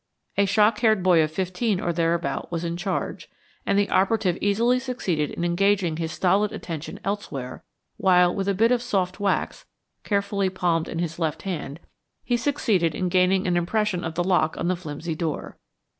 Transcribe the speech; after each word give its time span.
A 0.35 0.47
shock 0.47 0.79
headed 0.79 1.03
boy 1.03 1.21
of 1.21 1.29
fifteen 1.31 1.79
or 1.79 1.93
thereabout 1.93 2.51
was 2.51 2.63
in 2.63 2.75
charge, 2.75 3.29
and 3.67 3.77
the 3.77 3.87
operative 3.91 4.35
easily 4.41 4.79
succeeded 4.79 5.29
in 5.29 5.45
engaging 5.45 5.97
his 5.97 6.11
stolid 6.11 6.51
attention 6.51 6.99
elsewhere 7.03 7.63
while, 7.97 8.33
with 8.33 8.47
a 8.47 8.55
bit 8.55 8.71
of 8.71 8.81
soft 8.81 9.19
wax 9.19 9.65
carefully 10.03 10.49
palmed 10.49 10.89
in 10.89 10.97
his 10.97 11.19
left 11.19 11.43
hand, 11.43 11.79
he 12.23 12.35
succeeded 12.35 12.95
in 12.95 13.09
gaining 13.09 13.45
an 13.45 13.55
impression 13.55 14.03
of 14.03 14.15
the 14.15 14.23
lock 14.23 14.57
on 14.57 14.69
the 14.69 14.75
flimsy 14.75 15.13
door. 15.13 15.55